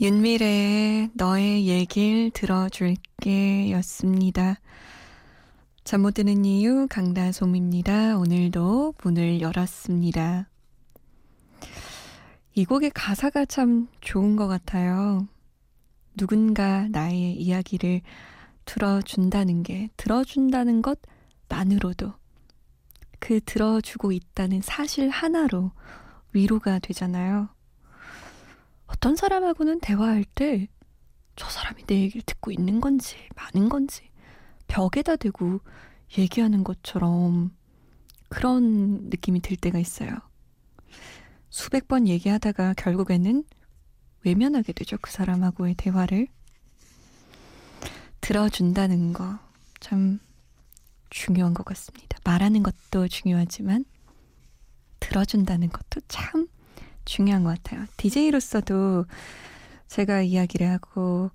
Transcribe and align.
윤미래의 0.00 1.10
너의 1.12 1.66
얘길 1.66 2.30
들어줄게 2.30 3.70
였습니다. 3.72 4.58
잠 5.84 6.00
못 6.00 6.14
드는 6.14 6.46
이유 6.46 6.86
강다솜입니다. 6.88 8.16
오늘도 8.16 8.94
문을 9.02 9.42
열었습니다. 9.42 10.48
이 12.54 12.64
곡의 12.64 12.92
가사가 12.94 13.44
참 13.44 13.88
좋은 14.00 14.36
것 14.36 14.48
같아요. 14.48 15.28
누군가 16.16 16.88
나의 16.88 17.34
이야기를 17.34 18.00
들어준다는 18.64 19.62
게, 19.62 19.90
들어준다는 19.98 20.80
것만으로도 20.82 22.14
그 23.18 23.40
들어주고 23.44 24.12
있다는 24.12 24.62
사실 24.62 25.10
하나로 25.10 25.72
위로가 26.32 26.78
되잖아요. 26.78 27.50
어떤 28.92 29.16
사람하고는 29.16 29.80
대화할 29.80 30.24
때 30.34 30.68
저 31.36 31.48
사람이 31.48 31.84
내 31.86 31.94
얘기를 32.02 32.20
듣고 32.20 32.50
있는 32.50 32.82
건지 32.82 33.16
많은 33.34 33.70
건지 33.70 34.10
벽에다 34.68 35.16
대고 35.16 35.60
얘기하는 36.18 36.64
것처럼 36.64 37.56
그런 38.28 39.08
느낌이 39.08 39.40
들 39.40 39.56
때가 39.56 39.78
있어요. 39.78 40.10
수백 41.48 41.88
번 41.88 42.06
얘기하다가 42.06 42.74
결국에는 42.74 43.44
외면하게 44.24 44.74
되죠. 44.74 44.98
그 45.00 45.10
사람하고의 45.10 45.76
대화를. 45.76 46.28
들어준다는 48.20 49.14
거 49.14 49.38
참 49.80 50.20
중요한 51.08 51.54
것 51.54 51.64
같습니다. 51.64 52.18
말하는 52.22 52.62
것도 52.62 53.08
중요하지만 53.08 53.86
들어준다는 55.00 55.70
것도 55.70 56.00
참 56.06 56.48
중요한 57.04 57.44
것 57.44 57.50
같아요. 57.50 57.86
DJ로서도 57.96 59.06
제가 59.88 60.22
이야기를 60.22 60.68
하고 60.68 61.30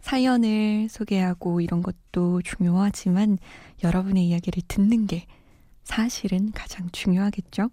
사연을 0.00 0.88
소개하고 0.90 1.60
이런 1.60 1.82
것도 1.82 2.42
중요하지만 2.42 3.38
여러분의 3.84 4.26
이야기를 4.28 4.62
듣는 4.66 5.06
게 5.06 5.26
사실은 5.84 6.50
가장 6.52 6.88
중요하겠죠? 6.90 7.70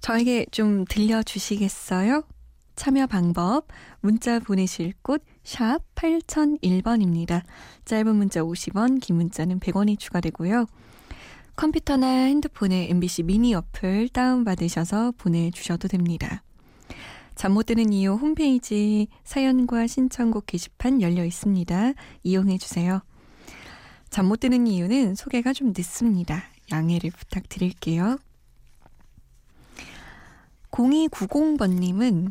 저에게 0.00 0.46
좀 0.50 0.84
들려주시겠어요? 0.88 2.24
참여 2.76 3.06
방법, 3.06 3.66
문자 4.00 4.38
보내실 4.38 4.92
곳, 5.02 5.24
샵 5.42 5.80
8001번입니다. 5.94 7.42
짧은 7.84 8.14
문자 8.14 8.42
50원, 8.42 9.00
긴 9.00 9.16
문자는 9.16 9.60
100원이 9.60 9.98
추가되고요. 9.98 10.66
컴퓨터나 11.56 12.06
핸드폰에 12.26 12.88
MBC 12.90 13.22
미니 13.24 13.54
어플 13.54 14.10
다운받으셔서 14.10 15.12
보내주셔도 15.16 15.88
됩니다. 15.88 16.42
잠 17.34 17.52
못 17.52 17.66
드는 17.66 17.92
이유 17.92 18.12
홈페이지 18.14 19.08
사연과 19.24 19.86
신청곡 19.86 20.46
게시판 20.46 21.02
열려 21.02 21.24
있습니다. 21.24 21.92
이용해 22.22 22.58
주세요. 22.58 23.00
잠 24.10 24.26
못 24.26 24.40
드는 24.40 24.66
이유는 24.66 25.14
소개가 25.14 25.52
좀 25.52 25.72
늦습니다. 25.76 26.44
양해를 26.70 27.10
부탁드릴게요. 27.10 28.18
0290번님은 30.70 32.30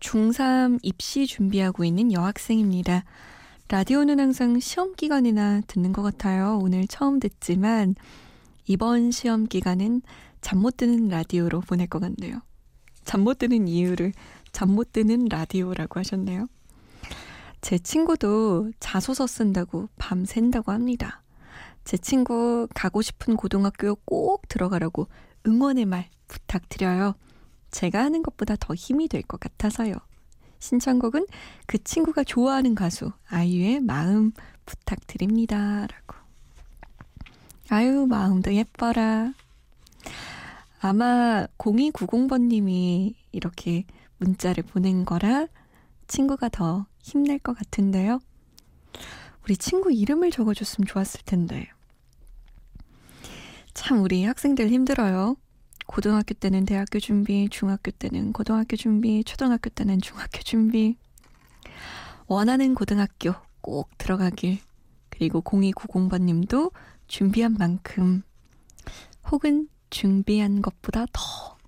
중3 0.00 0.78
입시 0.82 1.26
준비하고 1.26 1.84
있는 1.84 2.12
여학생입니다. 2.12 3.04
라디오는 3.68 4.18
항상 4.18 4.58
시험 4.58 4.94
기간이나 4.94 5.60
듣는 5.66 5.92
것 5.92 6.02
같아요. 6.02 6.58
오늘 6.62 6.86
처음 6.88 7.20
듣지만 7.20 7.94
이번 8.66 9.10
시험 9.10 9.46
기간은 9.46 10.02
잠 10.40 10.58
못 10.60 10.76
드는 10.76 11.08
라디오로 11.08 11.60
보낼 11.60 11.86
것 11.86 11.98
같네요. 12.00 12.40
잠 13.04 13.22
못 13.22 13.38
드는 13.38 13.68
이유를 13.68 14.12
잠 14.52 14.70
못 14.70 14.92
드는 14.92 15.26
라디오라고 15.30 16.00
하셨네요. 16.00 16.46
제 17.60 17.78
친구도 17.78 18.72
자소서 18.80 19.26
쓴다고 19.26 19.88
밤 19.98 20.24
샌다고 20.24 20.72
합니다. 20.72 21.22
제 21.84 21.96
친구 21.96 22.68
가고 22.74 23.02
싶은 23.02 23.36
고등학교 23.36 23.96
꼭 24.04 24.48
들어가라고 24.48 25.08
응원의 25.46 25.84
말 25.86 26.08
부탁드려요. 26.28 27.14
제가 27.70 28.00
하는 28.02 28.22
것보다 28.22 28.56
더 28.58 28.74
힘이 28.74 29.08
될 29.08 29.22
것 29.22 29.38
같아서요. 29.40 29.94
신청곡은 30.58 31.26
그 31.66 31.82
친구가 31.82 32.24
좋아하는 32.24 32.74
가수 32.74 33.12
아이유의 33.28 33.80
마음 33.80 34.32
부탁드립니다. 34.66 35.86
라고. 35.86 36.19
아유, 37.72 38.04
마음도 38.08 38.52
예뻐라. 38.52 39.32
아마 40.80 41.46
0290번님이 41.56 43.14
이렇게 43.30 43.84
문자를 44.18 44.64
보낸 44.64 45.04
거라 45.04 45.46
친구가 46.08 46.48
더 46.48 46.86
힘낼 46.98 47.38
것 47.38 47.56
같은데요. 47.56 48.18
우리 49.44 49.56
친구 49.56 49.92
이름을 49.92 50.32
적어줬으면 50.32 50.88
좋았을 50.88 51.20
텐데. 51.24 51.68
참, 53.72 54.02
우리 54.02 54.24
학생들 54.24 54.68
힘들어요. 54.68 55.36
고등학교 55.86 56.34
때는 56.34 56.64
대학교 56.64 56.98
준비, 56.98 57.48
중학교 57.50 57.92
때는 57.92 58.32
고등학교 58.32 58.74
준비, 58.74 59.22
초등학교 59.22 59.70
때는 59.70 60.00
중학교 60.00 60.40
준비. 60.40 60.96
원하는 62.26 62.74
고등학교 62.74 63.32
꼭 63.60 63.96
들어가길. 63.96 64.58
그리고 65.08 65.40
0290번님도 65.42 66.72
준비한 67.10 67.56
만큼 67.58 68.22
혹은 69.32 69.68
준비한 69.90 70.62
것보다 70.62 71.06
더 71.12 71.58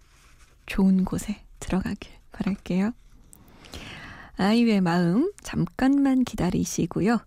좋은 0.66 1.04
곳에 1.04 1.44
들어가길 1.58 2.12
바랄게요. 2.30 2.92
아이유의 4.36 4.80
마음 4.82 5.32
잠깐만 5.42 6.22
기다리시고요. 6.22 7.18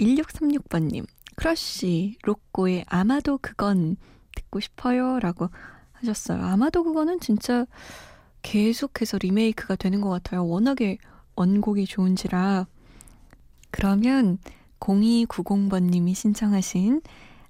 1636번님, 0.00 1.06
크러쉬, 1.36 2.16
로꼬의 2.22 2.86
아마도 2.88 3.36
그건 3.36 3.96
듣고 4.34 4.60
싶어요. 4.60 5.20
라고 5.20 5.50
하셨어요. 5.92 6.42
아마도 6.42 6.82
그거는 6.82 7.20
진짜 7.20 7.66
계속해서 8.40 9.18
리메이크가 9.20 9.76
되는 9.76 10.00
것 10.00 10.08
같아요. 10.08 10.46
워낙에 10.46 10.96
원곡이 11.36 11.84
좋은지라. 11.84 12.66
그러면 13.70 14.38
0290번님이 14.80 16.14
신청하신 16.14 17.02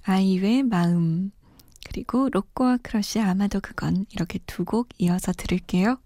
아이유의 0.04 0.64
마음 0.64 1.31
그리고 1.87 2.28
로꼬와 2.31 2.78
크러쉬 2.82 3.20
아마도 3.20 3.60
그건 3.60 4.06
이렇게 4.10 4.38
두 4.46 4.64
곡 4.64 4.88
이어서 4.99 5.32
들을게요. 5.32 5.99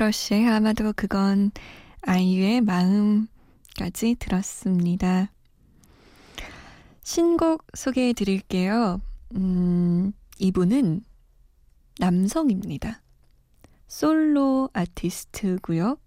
크러쉬의 0.00 0.48
아마도 0.48 0.94
그건 0.96 1.50
아이유의 2.02 2.62
마음까지 2.62 4.16
들었습니다. 4.18 5.30
신곡 7.02 7.66
소개해 7.74 8.14
드릴게요. 8.14 9.02
음, 9.34 10.12
이분은 10.38 11.04
남성입니다. 11.98 13.02
솔로 13.88 14.70
아티스트고요. 14.72 15.98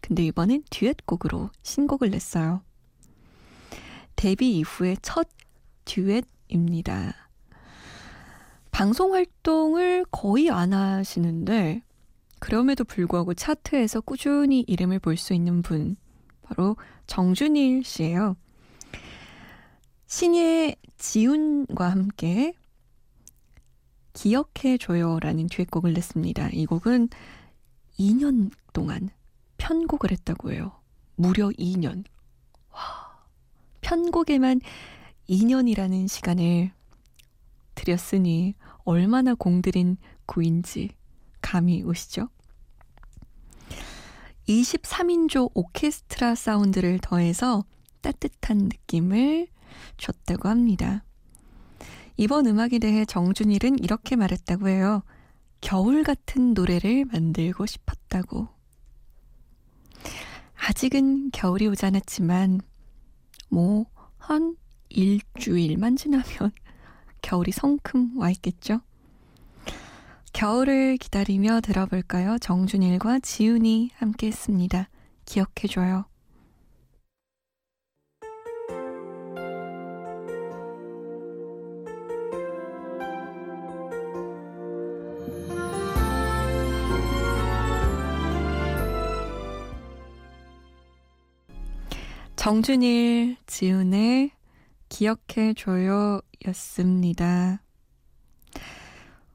근데 0.00 0.24
이번엔 0.24 0.64
듀엣곡으로 0.70 1.50
신곡을 1.62 2.10
냈어요. 2.10 2.62
데뷔 4.16 4.58
이후의 4.58 4.96
첫 5.02 5.28
듀엣입니다. 5.84 7.14
방송 8.72 9.14
활동을 9.14 10.04
거의 10.10 10.50
안 10.50 10.72
하시는데 10.72 11.84
그럼에도 12.44 12.84
불구하고 12.84 13.32
차트에서 13.32 14.02
꾸준히 14.02 14.64
이름을 14.66 14.98
볼 14.98 15.16
수 15.16 15.32
있는 15.32 15.62
분 15.62 15.96
바로 16.42 16.76
정준일 17.06 17.84
씨예요. 17.84 18.36
신예 20.06 20.76
지훈과 20.98 21.88
함께 21.88 22.52
기억해줘요라는 24.12 25.46
듀엣곡을 25.46 25.94
냈습니다. 25.94 26.50
이 26.52 26.66
곡은 26.66 27.08
2년 27.98 28.50
동안 28.74 29.08
편곡을 29.56 30.12
했다고 30.12 30.52
해요. 30.52 30.72
무려 31.16 31.48
2년. 31.48 32.04
와, 32.72 33.24
편곡에만 33.80 34.60
2년이라는 35.30 36.08
시간을 36.08 36.72
들였으니 37.74 38.54
얼마나 38.84 39.32
공들인 39.32 39.96
구인지 40.26 40.90
감이 41.44 41.82
오시죠? 41.82 42.28
23인조 44.48 45.50
오케스트라 45.54 46.34
사운드를 46.34 46.98
더해서 47.00 47.64
따뜻한 48.00 48.58
느낌을 48.58 49.48
줬다고 49.98 50.48
합니다. 50.48 51.04
이번 52.16 52.46
음악에 52.46 52.78
대해 52.78 53.04
정준일은 53.04 53.78
이렇게 53.78 54.16
말했다고 54.16 54.68
해요. 54.68 55.02
겨울 55.60 56.02
같은 56.02 56.54
노래를 56.54 57.04
만들고 57.06 57.66
싶었다고. 57.66 58.48
아직은 60.56 61.30
겨울이 61.32 61.66
오지 61.66 61.84
않았지만, 61.86 62.60
뭐, 63.50 63.86
한 64.18 64.56
일주일만 64.88 65.96
지나면 65.96 66.52
겨울이 67.20 67.52
성큼 67.52 68.16
와 68.18 68.30
있겠죠? 68.30 68.80
겨울을 70.34 70.96
기다리며 70.96 71.60
들어볼까요? 71.60 72.38
정준일과 72.38 73.20
지훈이 73.20 73.90
함께 73.94 74.26
했습니다. 74.26 74.88
기억해줘요. 75.26 76.06
정준일, 92.34 93.36
지훈의 93.46 94.32
기억해줘요 94.88 96.20
였습니다. 96.48 97.62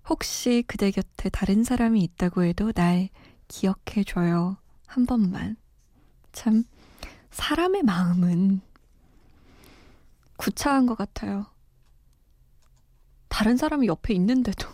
혹시 0.09 0.63
그대 0.65 0.89
곁에 0.89 1.29
다른 1.29 1.63
사람이 1.63 2.01
있다고 2.01 2.43
해도 2.43 2.71
날 2.71 3.09
기억해줘요. 3.47 4.57
한 4.87 5.05
번만. 5.05 5.55
참, 6.31 6.63
사람의 7.29 7.83
마음은 7.83 8.61
구차한 10.35 10.87
것 10.87 10.97
같아요. 10.97 11.45
다른 13.27 13.55
사람이 13.55 13.85
옆에 13.85 14.15
있는데도 14.15 14.67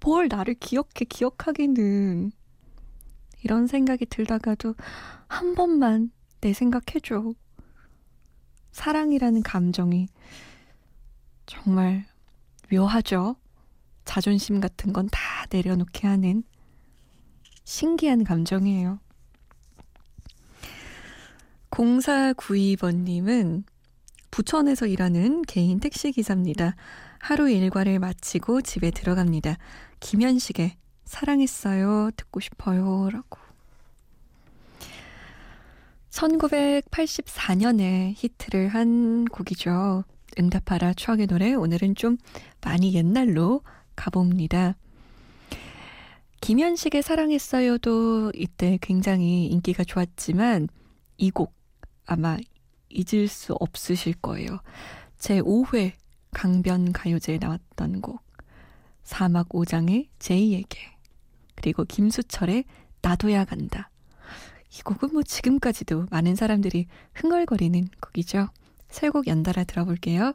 뭘 0.00 0.28
나를 0.28 0.54
기억해, 0.54 1.04
기억하기는. 1.08 2.30
이런 3.42 3.66
생각이 3.66 4.06
들다가도 4.06 4.76
한 5.26 5.54
번만 5.56 6.12
내 6.40 6.52
생각해줘. 6.52 7.34
사랑이라는 8.70 9.42
감정이 9.42 10.06
정말 11.46 12.06
묘하죠. 12.70 13.36
자존심 14.04 14.60
같은 14.60 14.92
건 14.92 15.08
다 15.10 15.18
내려놓게 15.50 16.06
하는 16.06 16.42
신기한 17.64 18.24
감정이에요. 18.24 18.98
0492번님은 21.70 23.64
부천에서 24.30 24.86
일하는 24.86 25.42
개인 25.42 25.80
택시기사입니다. 25.80 26.76
하루 27.18 27.50
일과를 27.50 27.98
마치고 27.98 28.62
집에 28.62 28.90
들어갑니다. 28.90 29.56
김현식의 30.00 30.76
사랑했어요. 31.04 32.10
듣고 32.16 32.40
싶어요. 32.40 33.08
라고. 33.10 33.38
1984년에 36.10 38.12
히트를 38.16 38.68
한 38.68 39.24
곡이죠. 39.24 40.04
응답하라 40.38 40.94
추억의 40.94 41.26
노래. 41.26 41.54
오늘은 41.54 41.94
좀 41.94 42.18
많이 42.60 42.92
옛날로 42.94 43.62
가봅니다. 43.96 44.76
김현식의 46.40 47.02
사랑했어요도 47.02 48.32
이때 48.34 48.78
굉장히 48.82 49.46
인기가 49.46 49.82
좋았지만 49.84 50.68
이 51.16 51.30
곡 51.30 51.54
아마 52.06 52.36
잊을 52.90 53.28
수 53.28 53.54
없으실 53.54 54.14
거예요. 54.14 54.60
제 55.18 55.40
5회 55.40 55.92
강변 56.32 56.92
가요제에 56.92 57.38
나왔던 57.38 58.02
곡 58.02 58.20
사막 59.04 59.48
5장의 59.50 60.08
제이에게 60.18 60.78
그리고 61.54 61.84
김수철의 61.84 62.64
나도야 63.00 63.44
간다. 63.46 63.90
이 64.76 64.82
곡은 64.82 65.10
뭐 65.12 65.22
지금까지도 65.22 66.06
많은 66.10 66.34
사람들이 66.34 66.86
흥얼거리는 67.14 67.88
곡이죠. 68.00 68.48
세 68.88 69.08
곡 69.10 69.26
연달아 69.28 69.64
들어볼게요. 69.64 70.34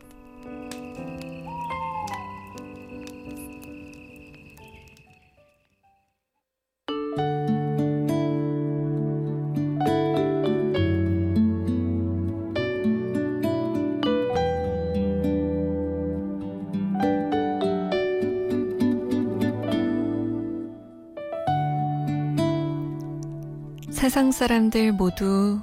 세상 24.11 24.33
사람들 24.33 24.91
모두 24.91 25.61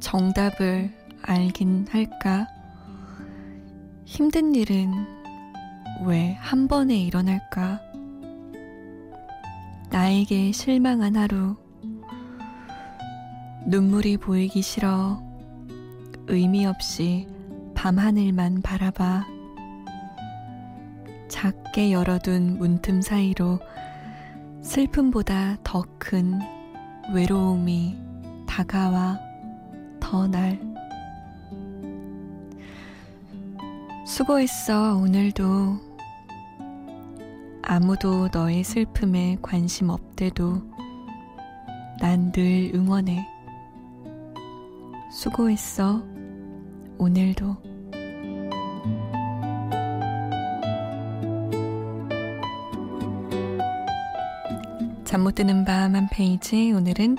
정답을 0.00 0.90
알긴 1.22 1.86
할까? 1.88 2.48
힘든 4.04 4.56
일은 4.56 4.92
왜 6.04 6.36
한 6.40 6.66
번에 6.66 6.96
일어날까? 6.96 7.80
나에게 9.88 10.50
실망한 10.50 11.14
하루. 11.14 11.54
눈물이 13.66 14.16
보이기 14.16 14.62
싫어. 14.62 15.22
의미 16.26 16.66
없이 16.66 17.28
밤하늘만 17.76 18.62
바라봐. 18.62 19.28
작게 21.28 21.92
열어둔 21.92 22.58
문틈 22.58 23.00
사이로 23.00 23.60
슬픔보다 24.60 25.58
더 25.62 25.84
큰 26.00 26.40
외로움이 27.14 27.96
다가와 28.46 29.18
더 30.00 30.26
날. 30.26 30.60
수고했어, 34.06 34.96
오늘도. 34.96 35.78
아무도 37.62 38.28
너의 38.32 38.64
슬픔에 38.64 39.38
관심 39.40 39.90
없대도 39.90 40.62
난 42.00 42.32
늘 42.32 42.72
응원해. 42.74 43.26
수고했어, 45.12 46.02
오늘도. 46.98 47.69
잠 55.10 55.24
못 55.24 55.34
드는 55.34 55.64
밤 55.64 55.96
한 55.96 56.08
페이지 56.08 56.70
오늘은 56.72 57.16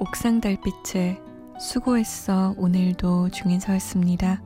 옥상 0.00 0.40
달빛에 0.40 1.20
수고했어 1.60 2.56
오늘도 2.58 3.28
중에서였습니다. 3.30 4.42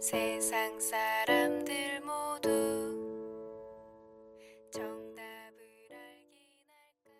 세상 0.00 0.80
사람들 0.80 2.00
모두 2.00 2.48
정답을 4.72 5.60
알긴 5.92 6.48
할까 6.68 7.10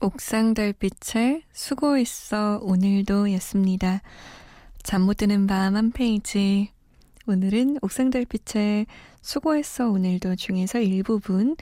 옥상 0.00 0.54
달빛에 0.54 1.42
수고했어 1.52 2.60
오늘도 2.62 3.32
였습니다. 3.34 4.02
잠 4.84 5.02
못 5.02 5.16
드는 5.16 5.46
밤 5.48 5.74
한 5.74 5.90
페이지 5.90 6.70
오늘은 7.26 7.78
옥상 7.82 8.10
달빛에 8.10 8.86
수고했어 9.20 9.90
오늘도 9.90 10.36
중에서 10.36 10.78
일부분 10.80 11.56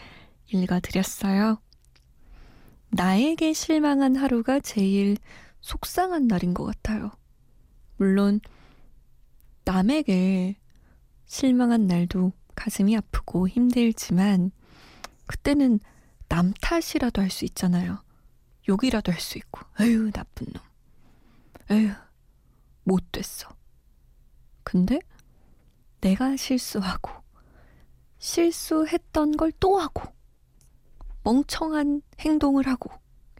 읽어드렸어요. 0.53 1.59
나에게 2.91 3.53
실망한 3.55 4.17
하루가 4.17 4.61
제일 4.61 5.17
속상한 5.63 6.27
날인 6.29 6.53
것 6.55 6.65
같아요. 6.67 7.11
물론 7.97 8.41
남에게 9.67 10.57
실망한 11.27 11.87
날도 11.87 12.33
가슴이 12.55 12.97
아프고 12.97 13.49
힘들지만 13.49 14.53
그때는 15.27 15.81
남 16.29 16.55
탓이라도 16.61 17.21
할 17.21 17.31
수 17.31 17.45
있잖아요. 17.45 18.03
욕이라도 18.69 19.13
할 19.13 19.21
수 19.21 19.39
있고, 19.39 19.61
에휴, 19.81 20.11
나쁜 20.13 20.47
놈. 20.53 20.63
에휴, 21.71 21.93
못 22.85 23.13
됐어. 23.13 23.49
근데 24.63 25.01
내가 26.01 26.37
실수하고, 26.37 27.11
실수했던 28.19 29.37
걸 29.37 29.53
또 29.61 29.79
하고, 29.79 30.03
멍청한 31.25 32.03
행동을 32.21 32.67
하고, 32.69 32.91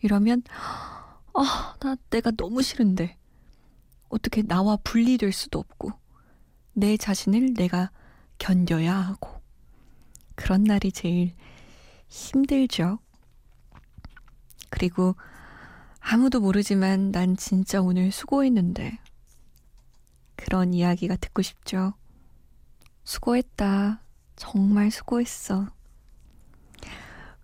이러면, 0.03 0.43
아, 1.35 1.77
나 1.81 1.97
내가 2.11 2.31
너무 2.33 2.63
싫은데. 2.63 3.17
어떻게 4.09 4.43
나와 4.43 4.77
분리될 4.85 5.33
수도 5.33 5.59
없고, 5.61 5.93
내 6.79 6.99
자신을 6.99 7.55
내가 7.55 7.91
견뎌야 8.39 8.95
하고 8.95 9.41
그런 10.35 10.63
날이 10.63 10.93
제일 10.93 11.35
힘들죠. 12.09 12.99
그리고 14.69 15.17
아무도 16.01 16.39
모르지만 16.41 17.13
난 17.13 17.35
진짜 17.35 17.81
오늘 17.81 18.13
수고했는데 18.13 18.99
그런 20.37 20.75
이야기가 20.75 21.17
듣고 21.17 21.41
싶죠. 21.41 21.95
수고했다. 23.05 24.03
정말 24.37 24.91
수고했어. 24.91 25.69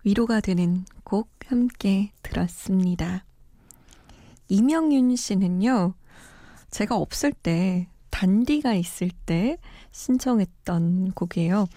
위로가 0.03 0.41
되는 0.41 0.85
곡 1.03 1.31
함께 1.47 2.11
들었습니다. 2.21 3.25
이명윤 4.47 5.15
씨는요, 5.15 5.95
제가 6.69 6.97
없을 6.97 7.33
때 7.33 7.87
단디가 8.23 8.73
있을 8.73 9.09
때 9.25 9.57
신청했던 9.91 11.11
곡이에요. 11.11 11.67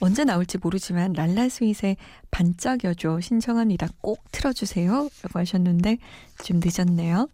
언제 0.00 0.24
나올지 0.24 0.56
모르지만 0.56 1.12
랄라 1.12 1.50
스윗의 1.50 1.98
반짝여줘 2.30 3.20
신청합니다. 3.20 3.88
꼭 4.00 4.18
틀어주세요. 4.32 4.92
라고 4.92 5.38
하셨는데 5.38 5.98
좀 6.42 6.60
늦었네요. 6.64 7.28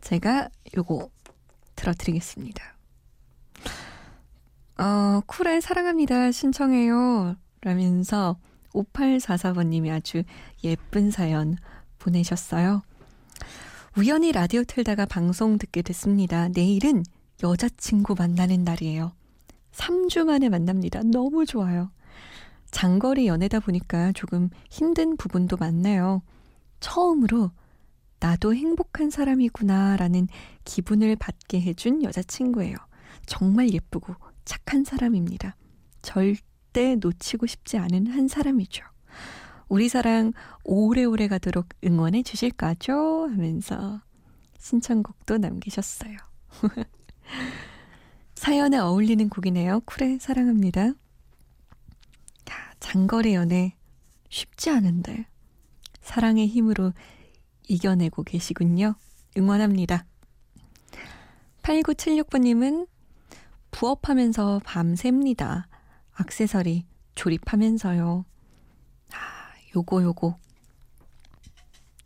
제가 0.00 0.48
요거 0.74 1.10
들어드리겠습니다. 1.76 2.76
어, 4.78 5.20
쿨의 5.26 5.60
사랑합니다. 5.60 6.32
신청해요. 6.32 7.36
라면서 7.60 8.38
5844번님이 8.72 9.92
아주 9.92 10.22
예쁜 10.64 11.10
사연 11.10 11.58
보내셨어요. 11.98 12.80
우연히 13.94 14.32
라디오 14.32 14.64
틀다가 14.64 15.04
방송 15.04 15.58
듣게 15.58 15.82
됐습니다. 15.82 16.48
내일은 16.48 17.02
여자친구 17.42 18.14
만나는 18.16 18.64
날이에요. 18.64 19.12
3주 19.72 20.24
만에 20.24 20.48
만납니다. 20.48 21.02
너무 21.02 21.44
좋아요. 21.44 21.90
장거리 22.70 23.26
연애다 23.26 23.60
보니까 23.60 24.12
조금 24.12 24.48
힘든 24.70 25.18
부분도 25.18 25.58
많나요. 25.58 26.22
처음으로 26.80 27.50
나도 28.18 28.54
행복한 28.54 29.10
사람이구나 29.10 29.96
라는 29.98 30.26
기분을 30.64 31.16
받게 31.16 31.60
해준 31.60 32.02
여자친구예요. 32.02 32.76
정말 33.26 33.74
예쁘고 33.74 34.14
착한 34.46 34.84
사람입니다. 34.84 35.54
절대 36.00 36.94
놓치고 36.94 37.46
싶지 37.46 37.76
않은 37.76 38.06
한 38.06 38.26
사람이죠. 38.26 38.91
우리 39.72 39.88
사랑 39.88 40.34
오래오래 40.64 41.28
가도록 41.28 41.70
응원해 41.82 42.22
주실 42.22 42.50
거죠? 42.50 43.26
하면서 43.30 44.02
신청곡도 44.58 45.38
남기셨어요. 45.38 46.18
사연에 48.36 48.76
어울리는 48.76 49.30
곡이네요. 49.30 49.80
쿨에 49.86 50.18
사랑합니다. 50.18 50.88
야, 50.88 50.94
장거리 52.80 53.32
연애 53.32 53.74
쉽지 54.28 54.68
않은데 54.68 55.24
사랑의 56.02 56.48
힘으로 56.48 56.92
이겨내고 57.66 58.24
계시군요. 58.24 58.94
응원합니다. 59.38 60.04
8976번님은 61.62 62.88
부업하면서 63.70 64.60
밤새입니다. 64.66 65.66
악세서리 66.12 66.84
조립하면서요. 67.14 68.26
요거 69.74 70.02
요거 70.02 70.38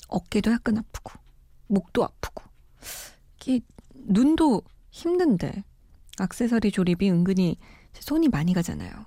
어깨도 0.08 0.52
약간 0.52 0.78
아프고 0.78 1.12
목도 1.66 2.04
아프고 2.04 2.44
이게 3.40 3.60
눈도 3.94 4.62
힘든데 4.90 5.64
악세서리 6.18 6.70
조립이 6.70 7.10
은근히 7.10 7.58
손이 7.92 8.28
많이 8.28 8.54
가잖아요. 8.54 9.06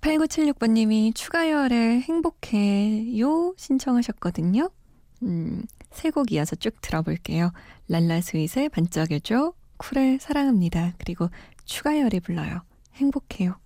8976번님이 0.00 1.14
추가열의 1.14 2.02
행복해요 2.02 3.54
신청하셨거든요. 3.56 4.70
음, 5.22 5.64
세곡 5.92 6.32
이어서 6.32 6.56
쭉 6.56 6.80
들어볼게요. 6.82 7.52
랄라 7.88 8.20
스윗의 8.20 8.68
반짝여줘, 8.70 9.54
쿨의 9.78 10.18
사랑합니다. 10.20 10.94
그리고 10.98 11.30
추가열이 11.64 12.20
불러요. 12.20 12.62
행복해요. 12.94 13.56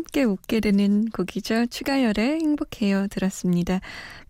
함께 0.00 0.24
웃게 0.24 0.60
되는 0.60 1.10
곡이죠. 1.10 1.66
추가열의 1.66 2.40
행복해요 2.40 3.06
들었습니다. 3.08 3.80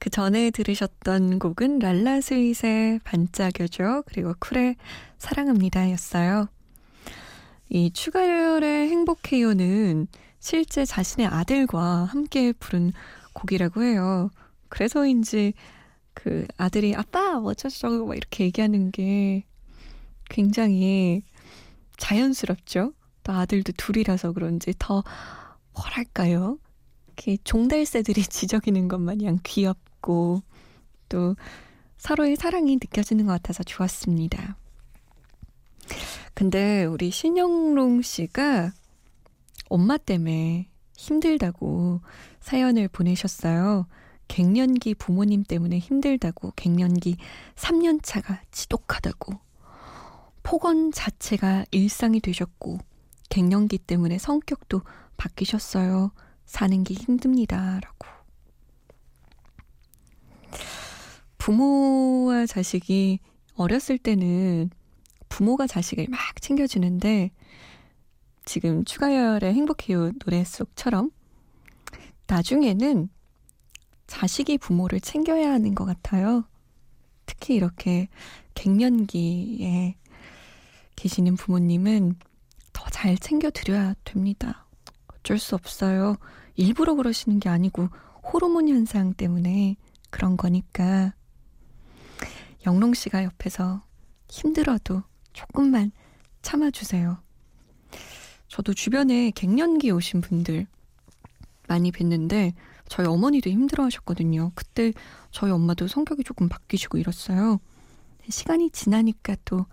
그 0.00 0.10
전에 0.10 0.50
들으셨던 0.50 1.38
곡은 1.38 1.78
랄라 1.78 2.20
스윗의 2.20 2.98
반짝여줘 3.04 4.02
그리고 4.06 4.34
쿨의 4.40 4.74
사랑합니다 5.18 5.88
였어요. 5.92 6.48
이 7.68 7.92
추가열의 7.92 8.88
행복해요는 8.88 10.08
실제 10.40 10.84
자신의 10.84 11.28
아들과 11.28 12.04
함께 12.06 12.52
부른 12.52 12.92
곡이라고 13.32 13.84
해요. 13.84 14.28
그래서인지 14.70 15.52
그 16.14 16.48
아들이 16.56 16.96
아빠 16.96 17.38
어쩌저쩌고 17.38 18.06
막 18.06 18.16
이렇게 18.16 18.42
얘기하는 18.42 18.90
게 18.90 19.44
굉장히 20.28 21.22
자연스럽죠. 21.96 22.92
또 23.22 23.32
아들도 23.32 23.72
둘이라서 23.76 24.32
그런지 24.32 24.74
더 24.76 25.04
뭐랄까요? 25.80 26.58
이렇게 27.06 27.38
종달새들이 27.42 28.22
지저귀는 28.28 28.88
것 28.88 28.98
마냥 28.98 29.38
귀엽고 29.42 30.42
또 31.08 31.36
서로의 31.96 32.36
사랑이 32.36 32.76
느껴지는 32.76 33.26
것 33.26 33.32
같아서 33.32 33.62
좋았습니다. 33.62 34.56
근데 36.34 36.84
우리 36.84 37.10
신영롱 37.10 38.02
씨가 38.02 38.72
엄마 39.68 39.96
때문에 39.96 40.68
힘들다고 40.96 42.00
사연을 42.40 42.88
보내셨어요. 42.88 43.86
갱년기 44.28 44.94
부모님 44.94 45.42
때문에 45.42 45.78
힘들다고, 45.78 46.52
갱년기 46.54 47.16
3년 47.56 47.98
차가 48.00 48.40
지독하다고, 48.52 49.32
폭언 50.44 50.92
자체가 50.92 51.64
일상이 51.72 52.20
되셨고, 52.20 52.78
갱년기 53.28 53.78
때문에 53.78 54.18
성격도 54.18 54.82
바뀌셨어요. 55.20 56.12
사는 56.46 56.82
게 56.82 56.94
힘듭니다. 56.94 57.78
라고. 57.80 58.06
부모와 61.36 62.46
자식이 62.46 63.18
어렸을 63.54 63.98
때는 63.98 64.70
부모가 65.28 65.66
자식을 65.66 66.06
막 66.08 66.18
챙겨주는데 66.40 67.30
지금 68.46 68.84
추가열의 68.84 69.52
행복해요 69.52 70.12
노래 70.18 70.42
속처럼 70.42 71.10
나중에는 72.26 73.10
자식이 74.06 74.58
부모를 74.58 75.00
챙겨야 75.00 75.52
하는 75.52 75.74
것 75.74 75.84
같아요. 75.84 76.44
특히 77.26 77.54
이렇게 77.54 78.08
갱년기에 78.54 79.96
계시는 80.96 81.36
부모님은 81.36 82.16
더 82.72 82.88
잘 82.90 83.16
챙겨드려야 83.16 83.94
됩니다. 84.04 84.66
어쩔 85.20 85.38
수 85.38 85.54
없어요. 85.54 86.16
일부러 86.56 86.94
그러시는 86.94 87.40
게 87.40 87.48
아니고 87.48 87.88
호르몬 88.32 88.68
현상 88.68 89.14
때문에 89.14 89.76
그런 90.10 90.36
거니까. 90.36 91.14
영롱 92.66 92.94
씨가 92.94 93.24
옆에서 93.24 93.82
힘들어도 94.28 95.02
조금만 95.32 95.92
참아주세요. 96.42 97.22
저도 98.48 98.74
주변에 98.74 99.30
갱년기 99.30 99.90
오신 99.90 100.20
분들 100.20 100.66
많이 101.68 101.92
뵀는데 101.92 102.52
저희 102.88 103.06
어머니도 103.06 103.48
힘들어 103.48 103.84
하셨거든요. 103.84 104.50
그때 104.54 104.92
저희 105.30 105.52
엄마도 105.52 105.86
성격이 105.86 106.24
조금 106.24 106.48
바뀌시고 106.48 106.98
이랬어요. 106.98 107.60
시간이 108.28 108.70
지나니까 108.70 109.36
또 109.44 109.66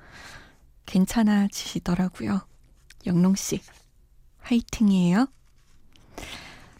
괜찮아지시더라고요. 0.85 2.41
영롱 3.07 3.35
씨, 3.35 3.59
화이팅이에요. 4.41 5.27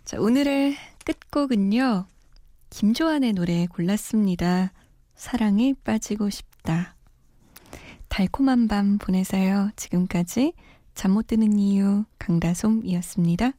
자, 0.06 0.20
오늘의 0.20 0.76
끝곡은요. 1.06 2.06
김조한의 2.70 3.34
노래 3.34 3.66
골랐습니다. 3.68 4.72
사랑에 5.16 5.74
빠지고 5.84 6.30
싶다. 6.30 6.96
달콤한 8.10 8.68
밤 8.68 8.98
보내세요. 8.98 9.70
지금까지 9.76 10.54
잠 10.96 11.12
못 11.12 11.28
드는 11.28 11.60
이유 11.60 12.06
강다솜이었습니다. 12.20 13.52